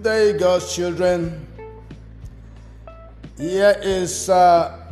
[0.00, 1.46] Good day, God's children.
[3.36, 4.88] Here is a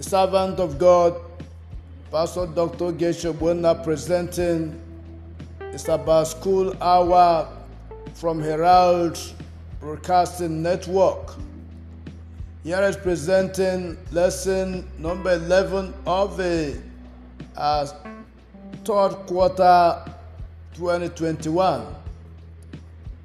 [0.00, 1.20] servant of God,
[2.10, 2.92] Pastor Dr.
[2.92, 4.80] Geshe Bona, presenting
[5.58, 7.46] the Sabbath School Hour
[8.14, 9.20] from Herald
[9.80, 11.34] Broadcasting Network.
[12.64, 16.80] Here is presenting lesson number 11 of the
[17.54, 17.86] uh,
[18.82, 20.02] third quarter
[20.72, 22.05] 2021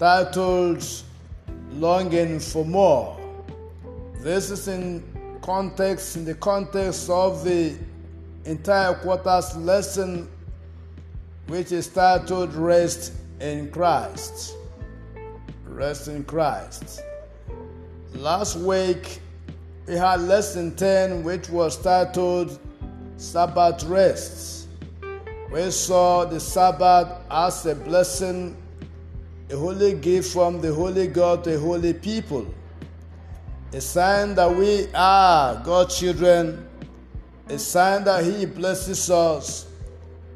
[0.02, 0.84] titled
[1.74, 3.16] Longing for More.
[4.22, 5.04] This is in
[5.44, 7.78] context, in the context of the
[8.46, 10.28] entire quarter's lesson,
[11.46, 14.56] which is titled Rest in Christ.
[15.68, 17.04] Rest in Christ.
[18.16, 19.22] Last week,
[19.86, 22.60] we had lesson 10, which was titled
[23.18, 24.68] Sabbath Rest.
[25.54, 28.58] We saw the Sabbath as a blessing
[29.52, 32.46] a holy gift from the holy God to a holy people.
[33.74, 36.68] A sign that we are God's children,
[37.50, 39.68] a sign that He blesses us,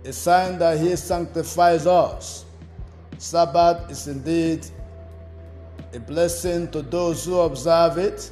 [0.03, 2.45] a sign that He sanctifies us.
[3.17, 4.67] Sabbath is indeed
[5.93, 8.29] a blessing to those who observe it.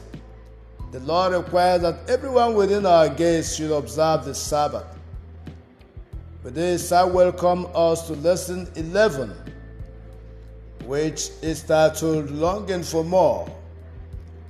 [0.92, 4.86] The Lord requires that everyone within our gates should observe the Sabbath.
[6.44, 9.34] With this, I welcome us to lesson 11
[10.86, 13.48] which is titled Longing for More.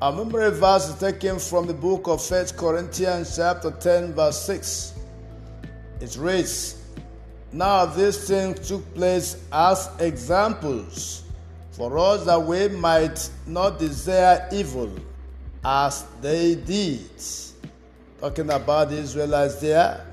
[0.01, 4.93] Our memory verse is taken from the book of 1 Corinthians, chapter 10, verse 6.
[6.01, 6.83] It reads,
[7.51, 11.23] Now these things took place as examples
[11.71, 14.91] for us that we might not desire evil
[15.63, 17.09] as they did.
[18.19, 20.05] Talking about the Israelites there.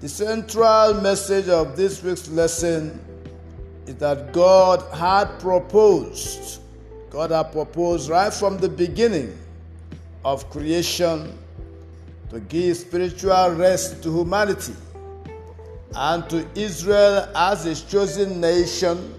[0.00, 3.00] The central message of this week's lesson
[3.88, 6.60] is that God had proposed,
[7.08, 9.36] God had proposed right from the beginning
[10.26, 11.36] of creation
[12.28, 14.74] to give spiritual rest to humanity
[15.94, 19.14] and to Israel as his chosen nation.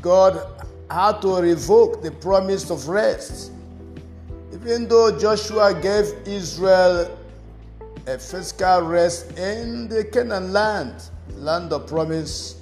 [0.00, 0.46] God
[0.88, 3.50] had to revoke the promise of rest.
[4.54, 7.18] Even though Joshua gave Israel
[8.06, 12.56] a physical rest in the Canaan land, land of promise,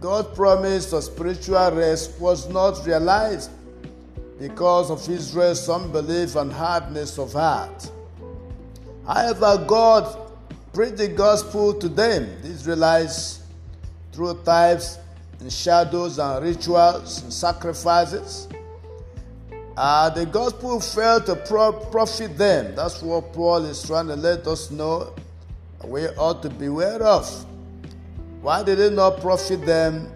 [0.00, 3.50] God's promise of spiritual rest was not realized
[4.38, 7.90] because of Israel's unbelief and hardness of heart.
[9.06, 10.16] However, God
[10.72, 13.42] preached the gospel to them, the Israelites,
[14.12, 14.98] through types
[15.38, 18.48] and shadows and rituals and sacrifices.
[19.76, 22.74] Uh, the gospel failed to pro- profit them.
[22.74, 25.12] That's what Paul is trying to let us know
[25.84, 27.46] we ought to beware of.
[28.42, 30.10] Why did it not profit them?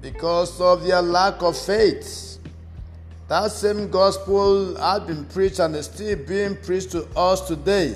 [0.00, 2.38] Because of their lack of faith.
[3.28, 7.94] That same gospel had been preached and is still being preached to us today.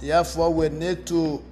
[0.00, 1.42] Therefore, we need to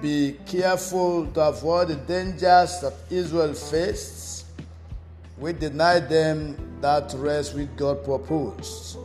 [0.00, 4.46] be careful to avoid the dangers that Israel faced.
[5.36, 8.96] We deny them that rest which God proposed.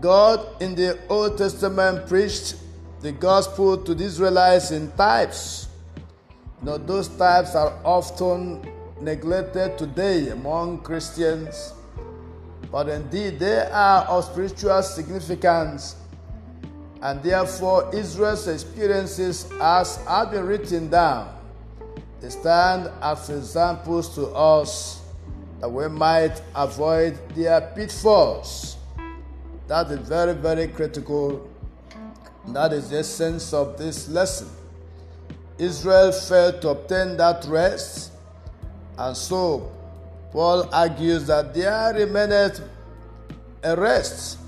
[0.00, 2.56] God in the Old Testament preached
[3.02, 5.65] the gospel to the Israelites in types
[6.66, 8.60] know, those types are often
[9.00, 11.72] neglected today among Christians,
[12.72, 15.94] but indeed they are of spiritual significance,
[17.02, 21.32] and therefore Israel's experiences, as have been written down,
[22.28, 25.02] stand as examples to us
[25.60, 28.76] that we might avoid their pitfalls.
[29.68, 31.48] That is very, very critical.
[32.48, 34.48] That is the essence of this lesson.
[35.58, 38.12] Israel failed to obtain that rest,
[38.98, 39.70] and so
[40.30, 42.60] Paul argues that there remaineth
[43.62, 44.38] a rest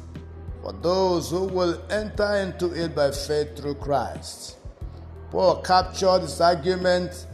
[0.62, 4.56] for those who will enter into it by faith through Christ.
[5.30, 7.26] Paul captured this argument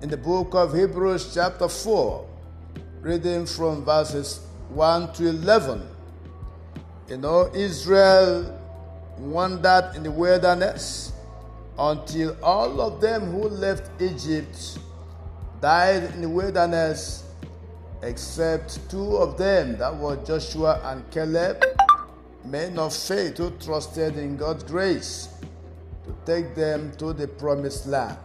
[0.00, 2.26] in the book of Hebrews, chapter 4,
[3.00, 4.40] reading from verses
[4.70, 5.88] 1 to 11.
[7.08, 8.58] You know, Israel
[9.18, 11.11] wandered in the wilderness
[11.82, 14.78] until all of them who left Egypt
[15.60, 17.24] died in the wilderness,
[18.04, 21.64] except two of them, that were Joshua and Caleb,
[22.44, 25.28] men of faith who trusted in God's grace
[26.04, 28.18] to take them to the promised land.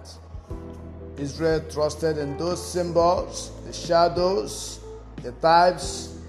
[1.18, 4.82] Israel trusted in those symbols, the shadows,
[5.24, 6.20] the types,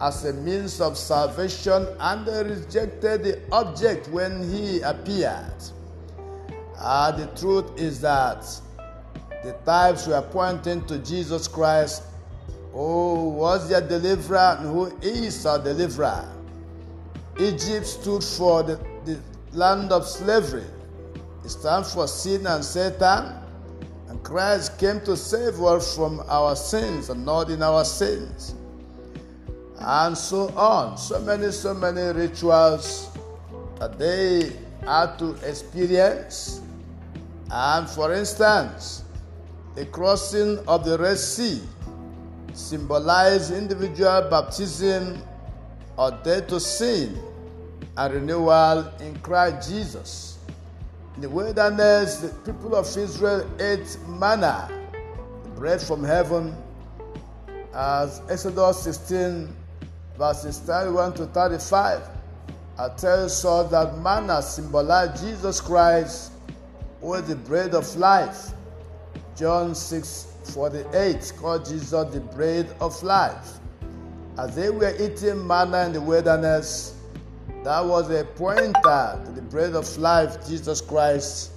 [0.00, 5.52] as a means of salvation, and they rejected the object when he appeared.
[6.78, 8.44] Uh, the truth is that
[9.42, 12.02] the types were pointing to Jesus Christ
[12.72, 16.24] who was their deliverer and who is our deliverer.
[17.40, 19.18] Egypt stood for the, the
[19.52, 20.64] land of slavery.
[21.44, 23.34] It stands for sin and Satan.
[24.08, 28.54] And Christ came to save us from our sins and not in our sins.
[29.78, 30.98] And so on.
[30.98, 33.10] So many, so many rituals
[33.78, 34.52] that they
[34.84, 36.62] had to experience.
[37.50, 39.04] And for instance,
[39.74, 41.62] the crossing of the Red Sea
[42.52, 45.22] symbolized individual baptism
[45.96, 47.18] or death to sin
[47.96, 50.38] and renewal in Christ Jesus.
[51.16, 54.70] In the wilderness, the people of Israel ate manna,
[55.56, 56.56] bread from heaven,
[57.74, 59.54] as Exodus 16,
[60.16, 62.02] verses 31 to 35
[62.78, 66.32] uh, tells us that manna symbolized Jesus Christ,
[67.02, 68.52] is the bread of life.
[69.36, 73.58] John 6 48 called Jesus the bread of life.
[74.38, 76.94] As they were eating manna in the wilderness,
[77.64, 81.50] that was a pointer to the bread of life, Jesus Christ,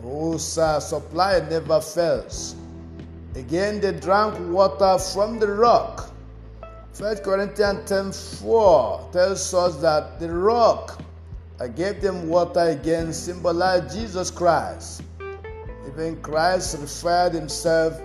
[0.00, 2.56] whose uh, supply never fails.
[3.34, 6.10] Again, they drank water from the rock.
[6.98, 11.02] 1 Corinthians 10 4 tells us that the rock
[11.58, 15.02] that gave them water again symbolized Jesus Christ.
[15.86, 18.00] Even Christ referred himself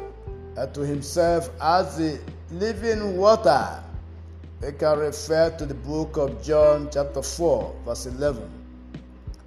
[0.57, 2.19] uh, to himself as the
[2.51, 3.83] living water.
[4.61, 8.49] We can refer to the book of John, chapter 4, verse 11,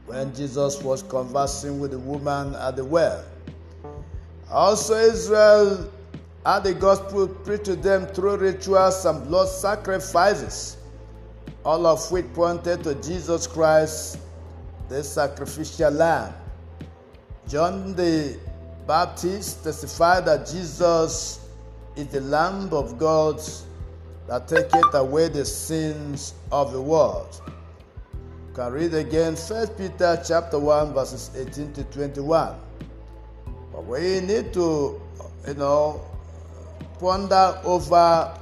[0.07, 3.25] when Jesus was conversing with the woman at the well.
[4.51, 5.91] Also, Israel
[6.47, 10.77] had the gospel preached to them through rituals and blood sacrifices,
[11.65, 14.19] all of which pointed to Jesus Christ,
[14.89, 16.33] the sacrificial lamb.
[17.49, 18.39] John the
[18.87, 21.41] Baptist testified that Jesus
[21.97, 23.41] is the Lamb of God
[24.27, 27.41] that taketh away the sins of the world.
[28.15, 32.55] You can read again 1 Peter chapter 1 verses 18 to 21.
[33.73, 35.01] But we need to,
[35.47, 36.01] you know,
[36.99, 38.37] ponder over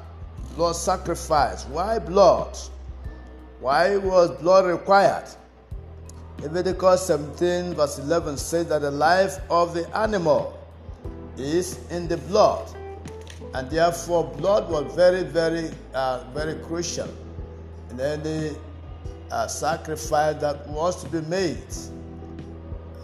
[0.57, 1.65] blood sacrifice.
[1.67, 2.57] Why blood?
[3.61, 5.25] Why was blood required?
[6.41, 10.57] Leviticus 17, verse 11 says that the life of the animal
[11.37, 12.71] is in the blood,
[13.55, 17.09] and therefore blood was very, very, uh, very crucial
[17.91, 18.57] in any
[19.33, 21.59] uh, sacrifice that was to be made.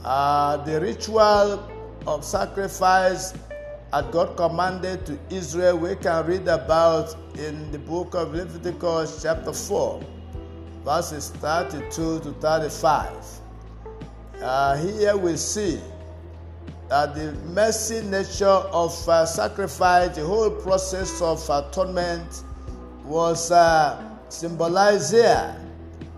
[0.04, 1.68] Uh, the ritual
[2.06, 3.34] of sacrifice
[3.90, 9.52] that God commanded to Israel, we can read about in the book of Leviticus, chapter
[9.52, 10.00] 4
[10.84, 13.10] verses 32 to 35.
[14.40, 15.80] Uh, here we see
[16.88, 22.44] that the mercy nature of uh, sacrifice, the whole process of atonement
[23.04, 25.56] was uh, symbolized here.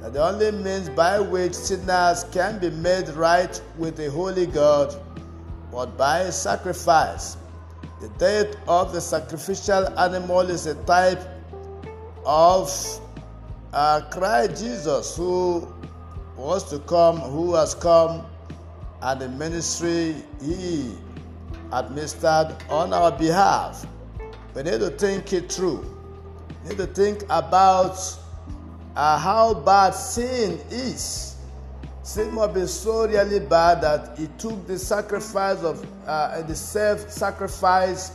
[0.01, 4.95] That the only means by which sinners can be made right with the holy God
[5.71, 7.37] but by sacrifice.
[8.01, 11.21] The death of the sacrificial animal is a type
[12.25, 12.69] of
[13.77, 15.71] uh, Christ Jesus who
[16.35, 18.25] was to come, who has come,
[19.03, 20.95] and the ministry he
[21.73, 23.87] administered on our behalf.
[24.55, 25.85] We need to think it through.
[26.63, 27.99] We need to think about
[28.97, 31.37] uh, how bad sin is.
[32.03, 38.13] Sin must be so really bad that it took the sacrifice of uh, the self-sacrifice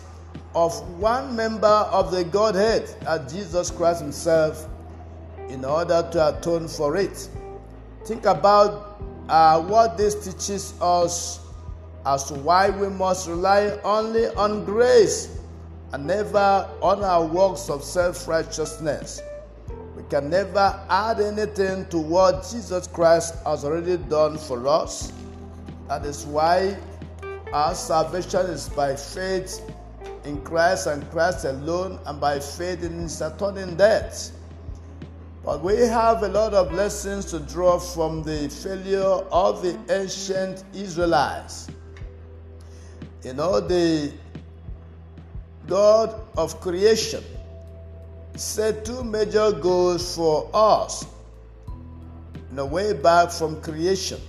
[0.55, 4.67] of one member of the Godhead, uh, Jesus Christ Himself,
[5.51, 7.29] in order to atone for it.
[8.05, 11.39] Think about uh, what this teaches us
[12.05, 15.37] as to why we must rely only on grace
[15.93, 19.21] and never on our works of self righteousness.
[19.95, 25.11] We can never add anything to what Jesus Christ has already done for us.
[25.87, 26.77] That is why
[27.53, 29.61] our salvation is by faith
[30.23, 34.31] in Christ and Christ alone, and by faith in His atoning death.
[35.43, 40.63] But we have a lot of lessons to draw from the failure of the ancient
[40.73, 41.67] Israelites.
[43.23, 44.11] You know, the
[45.67, 47.23] God of creation
[48.35, 51.05] set two major goals for us
[52.49, 54.19] in the way back from creation.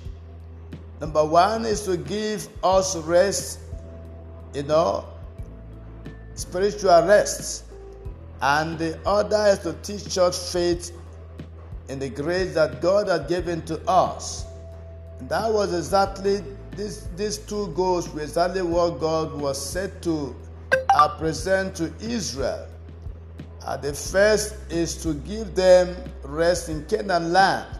[1.00, 3.58] Number one is to give us rest,
[4.54, 5.04] you know,
[6.36, 7.64] spiritual rest.
[8.40, 10.90] And the other is to teach us faith
[11.92, 14.46] in the grace that God had given to us.
[15.20, 20.34] And that was exactly this, these two goals were exactly what God was set to
[20.94, 22.66] uh, present to Israel
[23.64, 25.94] Uh, the first is to give them
[26.24, 27.78] rest in Canaan land,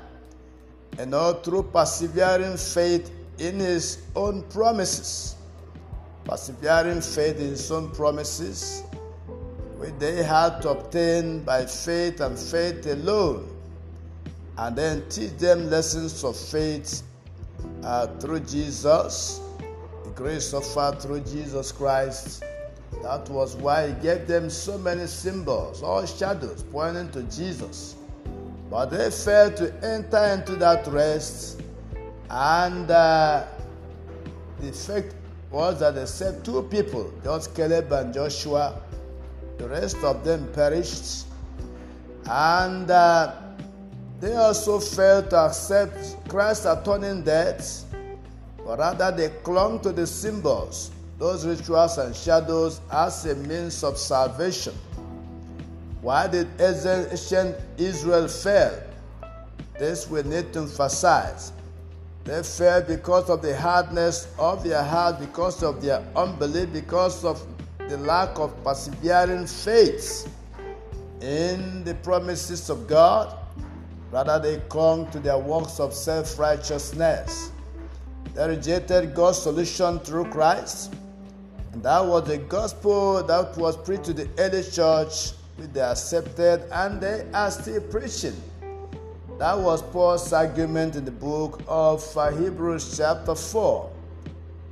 [0.99, 5.35] and all through persevering faith in His own promises.
[6.25, 8.85] Persevering faith in His own promises,
[9.77, 13.49] which they had to obtain by faith and faith alone,
[14.59, 17.03] and then teach them lessons of faith
[17.83, 19.41] uh, through Jesus,
[20.05, 22.45] the grace of offered through Jesus Christ.
[23.03, 27.97] That was why he gave them so many symbols, all shadows pointing to Jesus.
[28.71, 31.63] But they failed to enter into that rest,
[32.31, 33.45] and uh,
[34.61, 35.15] the fact
[35.51, 38.81] was that they saved two people, just Caleb and Joshua.
[39.59, 41.27] The rest of them perished,
[42.27, 43.42] and uh,
[44.23, 47.85] they also failed to accept Christ's atoning death,
[48.65, 53.99] but rather they clung to the symbols, those rituals and shadows, as a means of
[53.99, 54.75] salvation.
[56.03, 58.81] Why did ancient Israel fail?
[59.77, 61.53] This we need to emphasize.
[62.23, 67.45] They failed because of the hardness of their heart, because of their unbelief, because of
[67.89, 70.33] the lack of persevering faith
[71.21, 73.42] in the promises of God
[74.13, 77.51] Rather, they clung to their works of self righteousness.
[78.35, 80.95] They rejected God's solution through Christ.
[81.73, 86.69] And that was the gospel that was preached to the early church, which they accepted
[86.71, 88.37] and they are still preaching.
[89.39, 93.91] That was Paul's argument in the book of uh, Hebrews, chapter 4,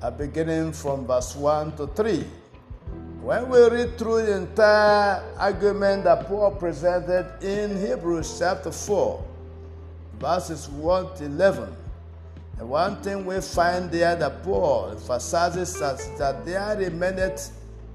[0.02, 2.24] uh, beginning from verse 1 to 3.
[3.22, 9.24] When we read through the entire argument that Paul presented in Hebrews chapter 4,
[10.20, 11.76] verses 1 to 11.
[12.58, 17.50] And one thing we find there that Paul emphasizes that there remained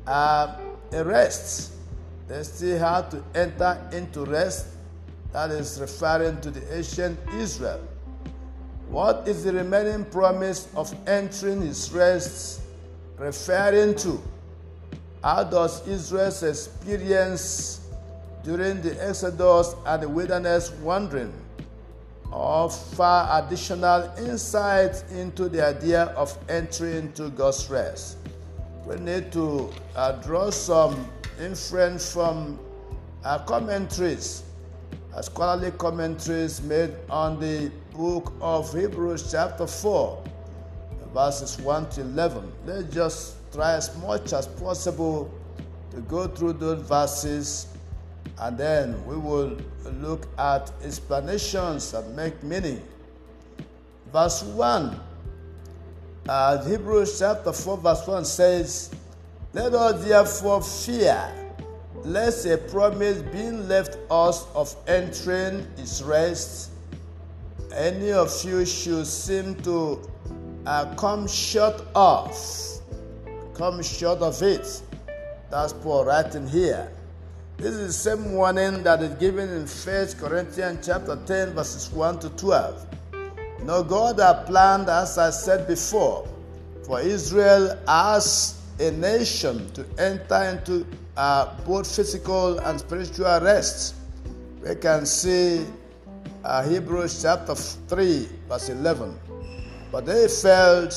[0.07, 0.57] uh,
[0.91, 1.73] a rest.
[2.27, 4.67] They still had to enter into rest.
[5.31, 7.81] That is referring to the ancient Israel.
[8.89, 12.61] What is the remaining promise of entering his rest
[13.17, 14.21] referring to?
[15.23, 17.87] How does Israel's experience
[18.43, 21.33] during the Exodus and the wilderness wandering
[22.35, 28.17] offer additional insight into the idea of entry into God's rest.
[28.85, 32.59] We need to uh, draw some inference from
[33.23, 34.43] uh, commentaries,
[35.13, 40.21] uh, scholarly commentaries made on the book of Hebrews, chapter 4,
[41.13, 42.51] verses 1 to 11.
[42.65, 45.33] Let's just try as much as possible
[45.91, 47.67] to go through those verses
[48.39, 49.57] and then we will
[49.99, 52.81] look at explanations and make meaning.
[54.11, 54.99] Verse 1,
[56.27, 58.91] uh, Hebrews chapter 4, verse 1 says,
[59.53, 61.31] Let us therefore fear,
[62.03, 66.71] lest a promise being left us of entering his rest,
[67.73, 70.01] any of you should seem to
[70.65, 72.37] uh, come short of,
[73.53, 74.81] come short of it.
[75.51, 76.89] That's Paul writing here.
[77.57, 82.19] This is the same warning that is given in 1 Corinthians chapter 10, verses 1
[82.19, 82.85] to 12.
[83.63, 86.27] Now God had planned, as I said before,
[86.83, 90.85] for Israel as a nation to enter into
[91.15, 93.95] uh, both physical and spiritual rest.
[94.61, 95.65] We can see
[96.43, 99.17] uh, Hebrews chapter 3, verse 11.
[99.93, 100.93] But they failed,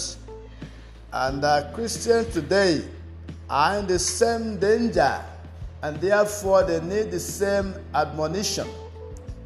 [1.12, 2.82] and uh, Christians today
[3.48, 5.24] are in the same danger
[5.82, 8.68] and therefore they need the same admonition,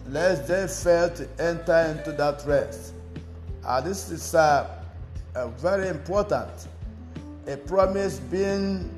[0.09, 2.95] lest they fail to enter into that rest.
[3.65, 4.69] Uh, this is uh,
[5.59, 6.51] very important.
[7.47, 8.91] A promise being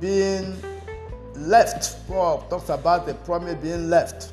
[0.00, 0.56] being
[1.34, 2.06] left.
[2.08, 4.32] Paul talks about the promise being left.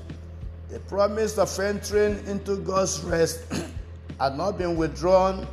[0.69, 3.41] The promise of entering into God's rest
[4.19, 5.47] had not been withdrawn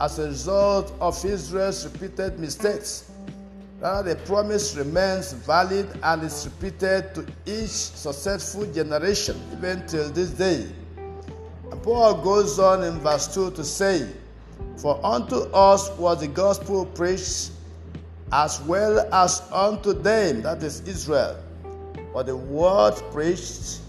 [0.00, 3.10] as a result of Israel's repeated mistakes
[3.84, 10.66] the promise remains valid and is repeated to each successful generation, even till this day.
[11.70, 14.08] And Paul goes on in verse 2 to say,
[14.78, 17.50] For unto us was the gospel preached
[18.32, 21.36] as well as unto them, that is Israel.
[22.14, 23.80] But the word preached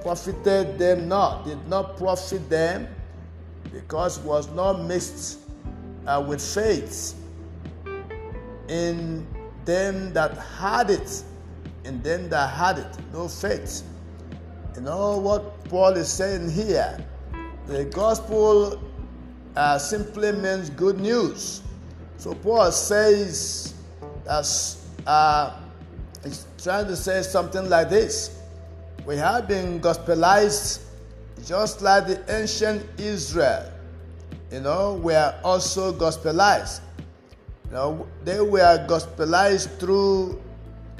[0.00, 2.88] profited them not, did not profit them,
[3.70, 5.40] because it was not mixed
[6.06, 7.14] uh, with faith
[8.68, 9.26] in
[9.64, 11.22] them that had it,
[11.84, 13.82] in them that had it, no faith.
[14.76, 17.04] You know what Paul is saying here?
[17.66, 18.80] The gospel
[19.56, 21.62] uh, simply means good news.
[22.16, 23.74] So Paul says
[24.24, 25.56] that uh,
[26.24, 28.40] It's trying to say something like this.
[29.06, 30.82] We have been gospelized
[31.46, 33.70] just like the ancient Israel.
[34.50, 36.80] You know, we are also gospelized.
[37.68, 40.40] You know, they were gospelized through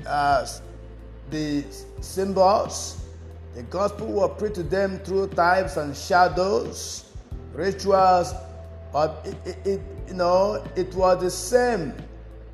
[0.07, 0.47] uh,
[1.31, 1.65] the
[2.01, 3.01] symbols.
[3.55, 7.11] The gospel was preached to them through types and shadows,
[7.55, 8.35] rituals,
[8.93, 11.95] but it, it, it you know it was the same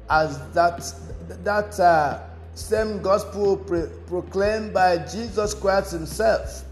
[0.09, 0.95] as that
[1.43, 2.21] that uh,
[2.55, 6.65] same gospel pre- proclaimed by Jesus Christ Himself.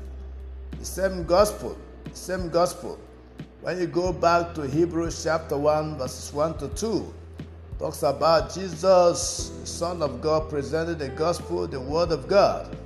[0.79, 1.77] The same gospel,
[2.13, 2.99] same gospel.
[3.63, 7.15] When you go back to Hebrews chapter 1, verses 1 to 2,
[7.83, 12.77] talks about Jesus, Son of God, presented the gospel, the Word of God.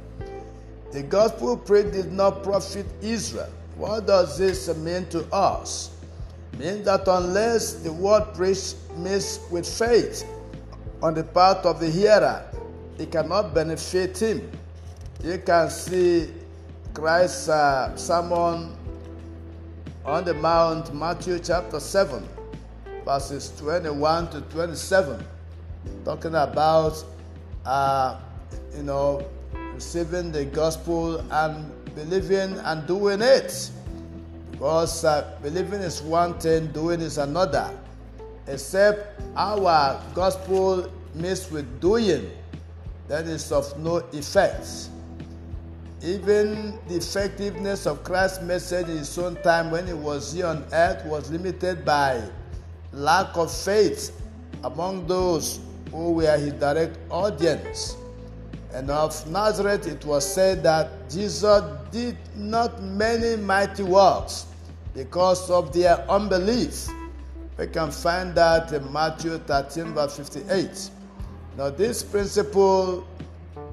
[0.91, 3.53] The gospel preached did not profit Israel.
[3.77, 5.91] What does this mean to us?
[6.55, 10.25] It means that unless the word preached meets with faith
[11.03, 12.43] on the part of the hearer,
[12.99, 14.51] it cannot benefit him.
[15.23, 16.31] You can see
[16.95, 18.75] Christ's uh, sermon
[20.07, 22.27] on the Mount, Matthew chapter 7,
[23.07, 25.25] verses 21 to 27,
[26.05, 27.05] talking about,
[27.65, 28.19] uh,
[28.77, 29.25] you know,
[29.75, 33.71] receiving the gospel and believing and doing it.
[34.51, 37.71] Because uh, believing is one thing, doing is another.
[38.49, 42.29] Except our gospel mixed with doing,
[43.07, 44.89] that is of no effect.
[46.03, 50.65] Even the effectiveness of Christ's message in his own time when he was here on
[50.73, 52.21] earth was limited by
[52.97, 54.11] lack of faith
[54.65, 55.61] among those
[55.91, 57.97] who were his direct audience.
[58.73, 64.47] And of Nazareth it was said that Jesus did not many mighty works
[64.95, 66.89] because of their unbelief.
[67.59, 70.91] We can find that in Matthew 13, verse 58.
[71.57, 73.07] Now, this principle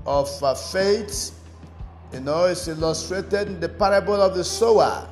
[0.06, 1.34] of uh, faith
[2.14, 5.10] you know, it's illustrated in the parable of the sower,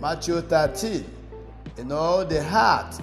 [0.00, 1.04] Matthew 13.
[1.76, 2.98] You know, the heart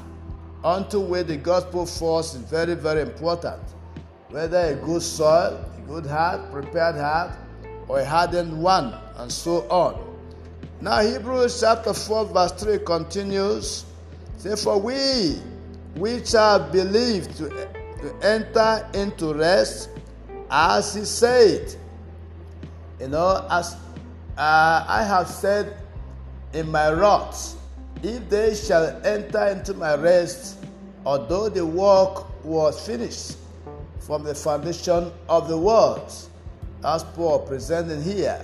[0.64, 3.62] unto where the gospel falls is very, very important.
[4.30, 7.32] Whether a good soil, a good heart, prepared heart,
[7.88, 10.10] or a hardened one, and so on.
[10.82, 13.86] Now, Hebrews chapter 4, verse 3 continues.
[14.38, 15.40] Say, For we
[15.96, 19.90] which have believed to, to enter into rest,
[20.50, 21.76] as he said,
[23.00, 23.76] you know, as
[24.38, 25.78] uh, I have said
[26.54, 27.56] in my wrath,
[28.04, 30.64] if they shall enter into my rest,
[31.06, 33.38] although the work was finished
[34.00, 36.12] from the foundation of the world,
[36.84, 38.44] as Paul presented here.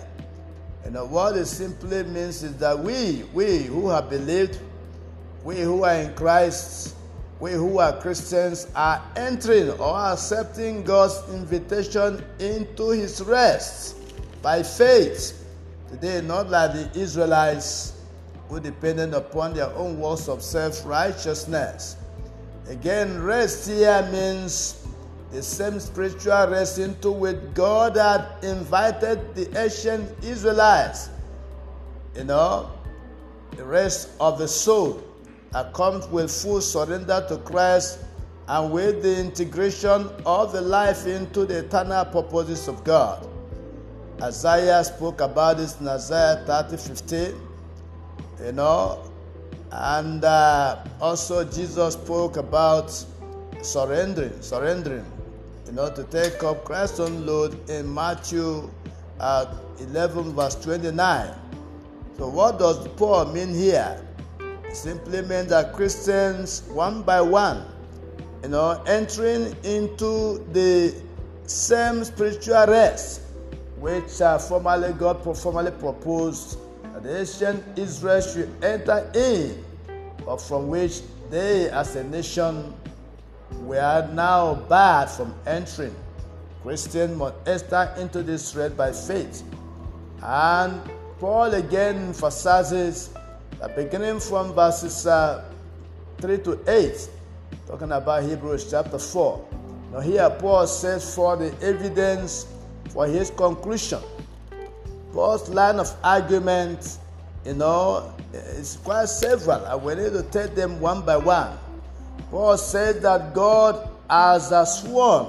[0.84, 4.60] And what it simply means is that we, we who have believed,
[5.44, 6.96] we who are in Christ,
[7.40, 13.98] we who are Christians are entering or accepting God's invitation into his rest
[14.42, 15.44] by faith.
[15.90, 17.95] Today, not like the Israelites
[18.50, 21.98] who depended upon their own works of self righteousness.
[22.68, 24.86] Again, rest here means
[25.32, 31.10] the same spiritual rest into which God had invited the ancient Israelites.
[32.16, 32.72] You know,
[33.56, 35.04] the rest of the soul
[35.52, 38.00] that comes with full surrender to Christ
[38.48, 43.28] and with the integration of the life into the eternal purposes of God.
[44.22, 47.45] Isaiah spoke about this in Isaiah 30 15,
[48.44, 49.04] you know,
[49.72, 52.92] and uh, also Jesus spoke about
[53.62, 55.06] surrendering, surrendering,
[55.66, 58.70] you know, to take up Christ's own load in Matthew
[59.20, 61.34] uh, 11, verse 29.
[62.18, 64.02] So, what does Paul mean here?
[64.40, 67.66] It simply means that Christians, one by one,
[68.44, 70.96] you know, entering into the
[71.46, 73.22] same spiritual rest
[73.78, 74.38] which uh,
[74.98, 76.58] God formally proposed
[77.04, 79.64] the ancient Israel should enter in,
[80.26, 82.74] but from which they as a nation
[83.62, 85.96] were now barred from entering.
[86.64, 89.44] Christians must enter into this rest by faith.
[90.24, 90.82] And
[91.20, 93.12] Paul again emphasizes
[93.60, 95.46] that beginning from verses uh,
[96.18, 97.10] 3 to 8,
[97.68, 99.48] talking about Hebrews chapter 4.
[99.92, 102.48] Now, here Paul says, For the evidence
[102.90, 104.00] for his conclusion.
[105.16, 106.98] Paul's line of argument,
[107.46, 111.58] you know, it's quite several, and we need to take them one by one.
[112.30, 114.52] Paul said that God has
[114.82, 115.28] sworn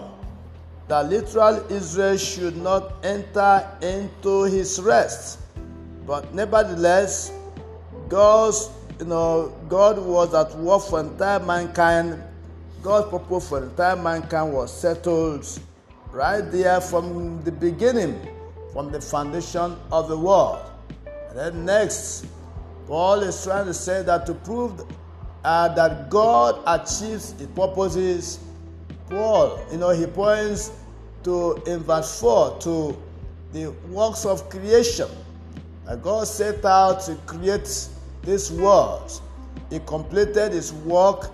[0.89, 5.39] that literal Israel should not enter into his rest.
[6.05, 7.31] But nevertheless,
[8.09, 12.21] God's, you know, God was at war for entire mankind.
[12.83, 15.47] God's purpose for entire mankind was settled
[16.11, 18.21] right there from the beginning,
[18.77, 20.61] from the foundation of the world.
[21.31, 22.27] And then next,
[22.87, 24.85] Paul is trying to say that to prove
[25.45, 28.39] uh, that God achieves his purposes,
[29.09, 30.73] Paul, you know, he points
[31.23, 33.03] to in verse 4 to
[33.55, 35.09] the works of creation.
[36.03, 37.89] God set out to create
[38.21, 39.23] this world.
[39.71, 41.31] He completed his work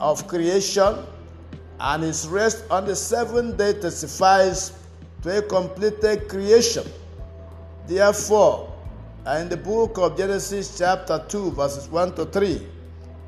[0.00, 1.04] of creation,
[1.80, 4.81] and his rest on the seventh day testifies
[5.22, 6.84] to a completed creation.
[7.86, 8.72] Therefore,
[9.26, 12.66] in the book of Genesis, chapter 2, verses 1 to 3,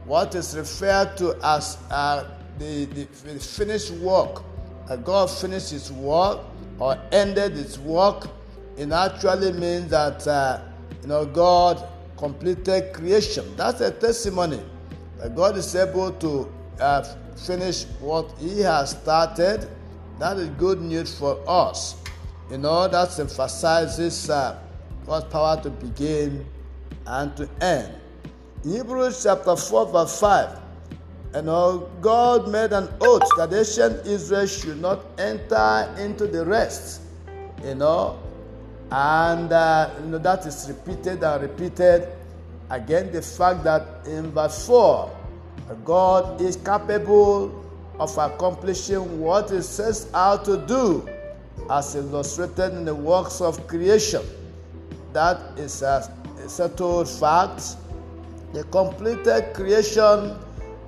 [0.04, 2.24] what is referred to as uh,
[2.58, 3.04] the, the,
[3.38, 4.42] finished work,
[4.88, 6.40] uh, God finished his work
[6.78, 8.28] or ended his work,
[8.76, 10.60] it actually means that uh,
[11.02, 13.44] you know God completed creation.
[13.56, 14.60] That's a testimony
[15.18, 17.02] that God is able to uh,
[17.36, 19.68] finish what He has started.
[20.18, 21.96] That is good news for us.
[22.50, 24.58] You know, that emphasizes uh,
[25.06, 26.46] God's power to begin
[27.06, 27.94] and to end.
[28.62, 30.60] Hebrews chapter 4, verse 5.
[31.34, 37.02] You know, God made an oath that ancient Israel should not enter into the rest.
[37.64, 38.18] You know,
[38.90, 42.08] and uh, you know that is repeated and repeated.
[42.70, 45.10] Again, the fact that in verse 4,
[45.84, 47.63] God is capable
[47.98, 51.08] of accomplishing what He sets out to do,
[51.70, 54.22] as illustrated in the works of creation.
[55.12, 56.10] That is a,
[56.48, 57.76] settled fact.
[58.52, 60.36] The completed creation,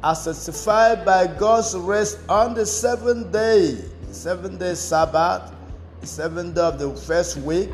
[0.02, 3.72] as specified by God's rest on the seventh day,
[4.06, 5.52] the seventh day Sabbath,
[6.00, 7.72] the seventh day of the first week,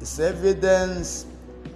[0.00, 1.26] is evidence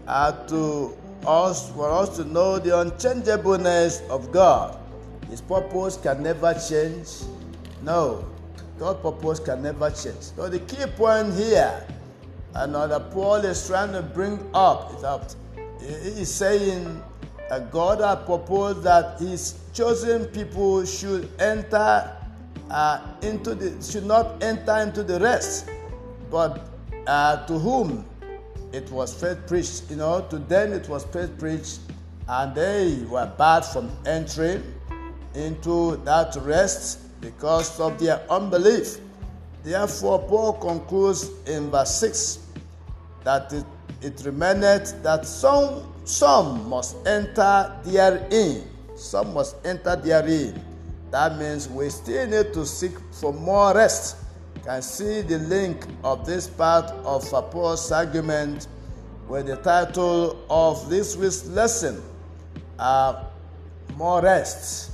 [0.07, 4.79] uh, to us for us to know the unchangeableness of God.
[5.33, 7.09] His purpose can never change.
[7.83, 8.23] No,
[8.79, 10.21] God's purpose can never change.
[10.37, 11.87] So the key point here,
[12.55, 15.35] another Paul is trying to bring up is that
[15.81, 17.03] he is saying
[17.49, 22.15] that God has proposed that His chosen people should enter
[22.71, 25.67] uh, into the should not enter into the rest,
[26.31, 26.69] but
[27.07, 28.05] uh, to whom
[28.73, 29.85] it was first preached.
[29.89, 31.81] You know, to them it was first preached,
[32.29, 34.63] and they were barred from entering
[35.35, 38.99] into that rest because of their unbelief.
[39.63, 42.39] Therefore, Paul concludes in verse 6
[43.25, 43.65] that it,
[44.01, 44.17] it
[45.03, 48.67] that some, some must enter therein.
[48.97, 50.61] Some must enter therein.
[51.11, 54.17] That means we still need to seek for more rest
[54.63, 58.69] You can see the link of this part of Paul's argument
[59.27, 62.01] with the title of this week's lesson
[62.79, 63.25] uh,
[63.97, 64.92] More Rest.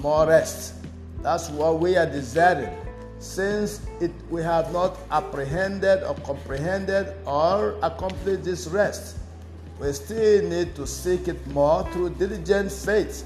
[0.00, 0.74] More Rest.
[1.22, 2.74] That's what we are desiring.
[3.18, 9.18] Since it, we have not apprehended or comprehended or accomplished this rest,
[9.78, 13.24] we still need to seek it more through diligent faith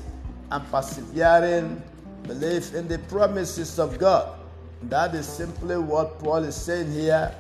[0.51, 1.81] and persevering
[2.25, 4.37] belief in the promises of God.
[4.85, 7.33] That is simply what Paul is saying here.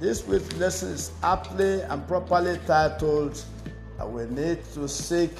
[0.00, 3.40] This week's lesson is aptly and properly titled,
[4.04, 5.30] We need to seek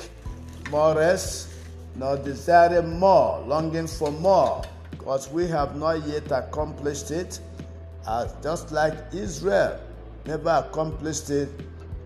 [0.70, 1.51] more rest,
[1.96, 7.40] not desiring more, longing for more, because we have not yet accomplished it,
[8.06, 9.78] uh, just like Israel
[10.26, 11.48] never accomplished it.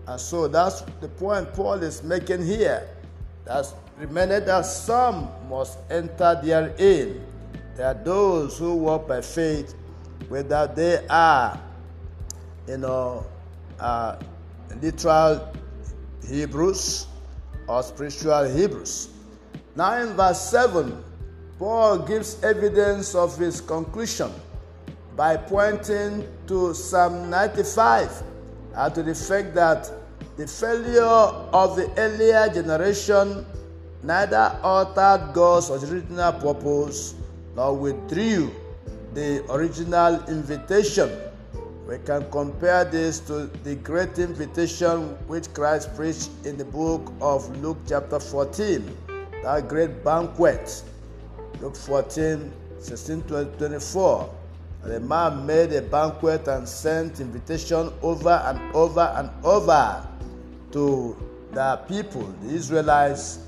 [0.07, 2.87] And so that's the point Paul is making here.
[3.45, 7.25] That's remember that some must enter therein.
[7.75, 9.75] There are those who walk by faith,
[10.29, 11.59] whether they are,
[12.67, 13.25] you know,
[13.79, 14.17] uh,
[14.81, 15.53] literal
[16.27, 17.07] Hebrews
[17.67, 19.09] or spiritual Hebrews.
[19.77, 21.03] Now, in verse 7,
[21.59, 24.31] Paul gives evidence of his conclusion
[25.15, 28.23] by pointing to Psalm 95
[28.73, 29.91] and to the fact that
[30.35, 33.45] the failure of the earlier generation
[34.01, 37.13] neither altered God's original purpose
[37.55, 38.49] nor withdrew
[39.13, 41.11] the original invitation.
[41.87, 47.45] We can compare this to the great invitation which Christ preached in the book of
[47.61, 49.06] Luke, chapter 14,
[49.47, 50.83] that great banquet.
[51.61, 54.35] Luke 14, 16 to 24.
[54.83, 60.05] And the man made a banquet and sent invitation over and over and over
[60.73, 61.15] to
[61.53, 63.39] the people, the Israelites,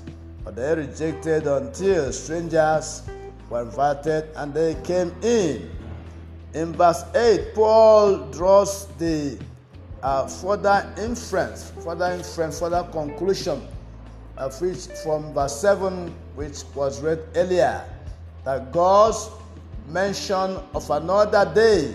[0.42, 3.02] but they rejected until strangers
[3.50, 5.70] were invited and they came in.
[6.54, 9.38] In verse 8, Paul draws the
[10.02, 13.60] uh, further inference, further inference, further conclusion
[14.48, 17.84] which from verse 7, which was read earlier,
[18.44, 19.28] that God's
[19.88, 21.94] mention of another day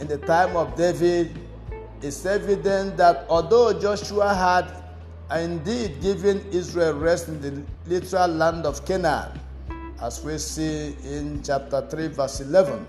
[0.00, 1.38] in the time of David,
[2.00, 8.86] is evident that although Joshua had indeed given Israel rest in the literal land of
[8.86, 9.38] Canaan,
[10.00, 12.86] as we see in chapter 3, verse 11,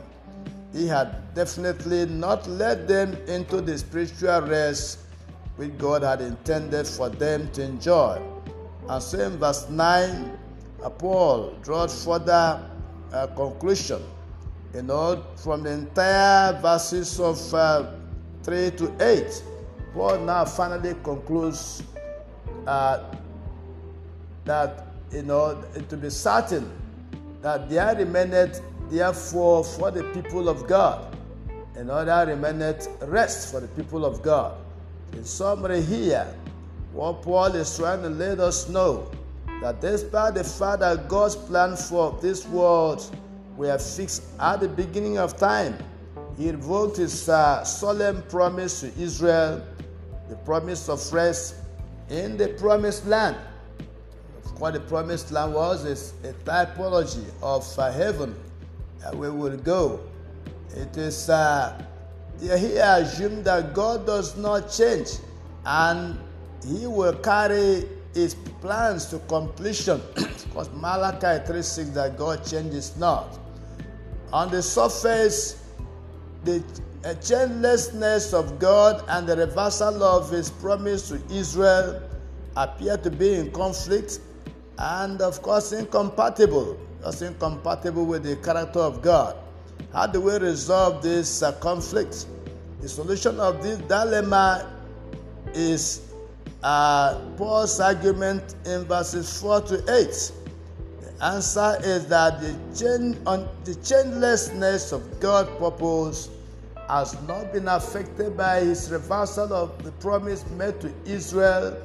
[0.72, 5.00] he had definitely not led them into the spiritual rest
[5.56, 8.22] which God had intended for them to enjoy.
[8.90, 10.38] And in verse 9,
[10.98, 12.68] Paul draws further
[13.14, 14.02] uh, conclusion,
[14.74, 17.92] you know, from the entire verses of uh,
[18.42, 19.44] 3 to 8.
[19.94, 21.84] Paul now finally concludes
[22.66, 23.04] uh,
[24.46, 26.72] that, you know, to be certain
[27.44, 31.16] that there remained therefore for the people of God,
[31.76, 34.58] and other remained rest for the people of God.
[35.14, 36.34] In summary, here,
[36.94, 39.10] what Paul is trying to let us know
[39.62, 43.04] that despite the fact that God's plan for this world
[43.58, 45.78] were fixed at the beginning of time,
[46.38, 49.64] He revoked His uh, solemn promise to Israel,
[50.30, 51.56] the promise of rest
[52.10, 53.38] in the promised land.
[54.46, 58.36] Of course, the promised land was a, typology of uh, heaven
[59.02, 60.00] that we will go.
[60.76, 61.82] It is uh,
[62.40, 65.10] here assumed that God does not change
[65.66, 66.18] and
[66.66, 70.02] He will carry His plans to completion.
[70.16, 73.38] because Malachi 3 6 that God changes not.
[74.32, 75.64] On the surface,
[76.44, 76.64] the
[77.04, 82.02] changelessness of God and the reversal of His promise to Israel
[82.56, 84.20] appear to be in conflict
[84.78, 89.38] and, of course, incompatible that's incompatible with the character of God.
[89.94, 92.26] How do we resolve this uh, conflict?
[92.82, 94.70] The solution of this dilemma
[95.54, 96.09] is
[96.64, 100.32] uh, Paul's argument in verses 4 to 8.
[101.02, 106.30] The answer is that the, chain, on, the changelessness of God's purpose
[106.90, 111.78] has not been affected by his reversal of the promise made to Israel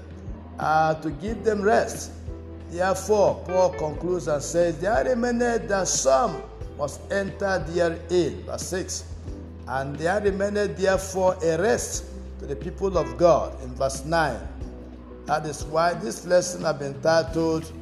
[0.59, 2.13] uh, to give them rest.
[2.71, 6.43] Therefore, Paul concludes and says, There remained that some
[6.77, 8.43] must enter therein.
[8.45, 9.05] Verse 6.
[9.69, 12.07] And there remained therefore a rest
[12.41, 13.63] to the people of God.
[13.63, 14.37] In verse 9.
[15.27, 17.73] That is why this lesson has been titled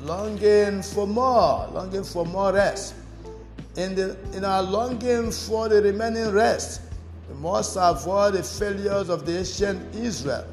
[0.00, 2.94] Longing for More, Longing for More Rest.
[3.76, 6.80] In, the, in our longing for the remaining rest,
[7.28, 10.46] we must avoid the failures of the ancient Israel.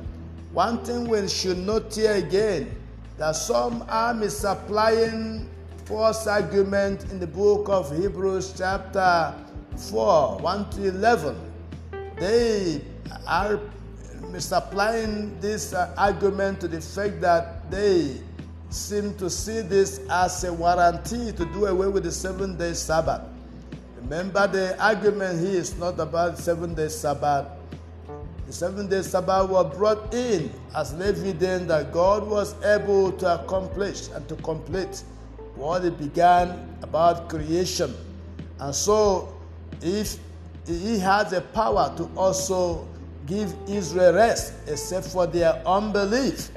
[0.52, 2.76] One thing we should note here again
[3.18, 5.50] that some are misapplying
[5.86, 9.34] false argument in the book of Hebrews chapter
[9.78, 11.52] 4, 1 to 11.
[12.20, 12.82] They
[13.28, 13.60] are
[14.36, 18.18] misapplying this uh, argument to the fact that they
[18.70, 23.22] seem to see this as a warranty to do away with the seven day Sabbath.
[23.96, 27.48] Remember, the argument here is not about seven day Sabbath,
[28.46, 33.42] the seven day Sabbath was brought in as an evidence that God was able to
[33.42, 35.02] accomplish and to complete
[35.56, 37.96] what He began about creation.
[38.60, 39.34] And so,
[39.82, 40.18] if
[40.68, 42.86] He has the power to also
[43.26, 46.50] give Israel rest, except for their unbelief.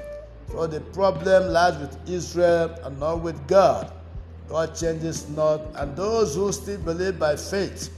[0.49, 3.93] For the problem lies with Israel and not with God.
[4.49, 7.91] God changes not, and those who still believe by faith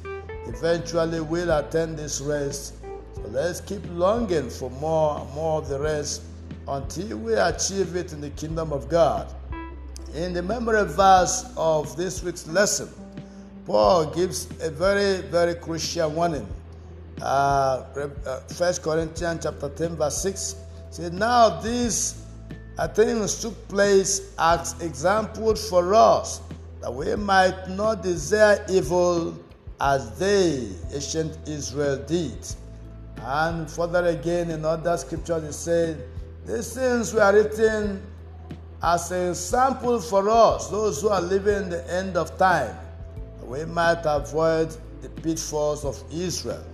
[0.47, 2.75] eventually will attain this rest
[3.23, 6.23] so let's keep longing for more and more of the rest
[6.69, 9.33] until we achieve it in the kingdom of God.
[10.15, 12.89] In the memory verse of this week's lesson,
[13.67, 16.47] Paul gives a very, very crucial warning.
[17.23, 20.57] Uh, 1 uh, Corinthians chapter 10, verse 6
[20.91, 22.25] says, Now these
[22.95, 26.41] things took place as examples for us,
[26.81, 29.39] that we might not desire evil
[29.81, 32.39] as they, ancient Israel, did.
[33.23, 36.05] And further again in other scriptures, it said,
[36.47, 38.03] These things were written
[38.83, 42.75] as a sample for us, those who are living in the end of time.
[43.39, 46.65] That we might avoid the pitfalls of Israel.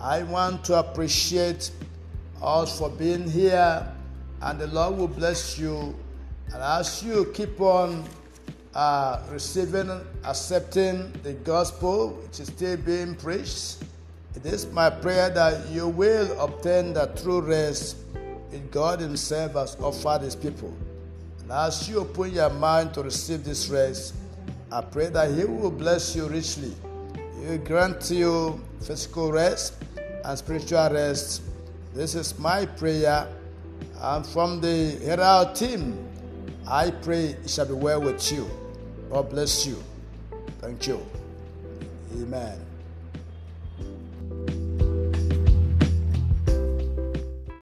[0.00, 1.70] I want to appreciate
[2.42, 3.86] us for being here,
[4.42, 5.94] and the Lord will bless you.
[6.52, 8.04] And as you keep on
[8.74, 9.90] uh, receiving,
[10.24, 13.78] accepting the gospel, which is still being preached,
[14.34, 17.96] it is my prayer that you will obtain the true rest
[18.52, 20.74] in God Himself has offered His people.
[21.40, 24.14] And as you open your mind to receive this rest,
[24.72, 26.74] I pray that He will bless you richly.
[27.44, 29.74] Will grant you physical rest
[30.24, 31.42] and spiritual rest.
[31.92, 33.28] This is my prayer.
[34.00, 36.08] And from the Herald team,
[36.66, 38.48] I pray it shall be well with you.
[39.10, 39.76] God bless you.
[40.60, 41.04] Thank you.
[42.14, 42.73] Amen.